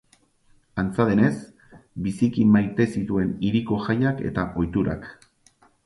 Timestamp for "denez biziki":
1.09-2.47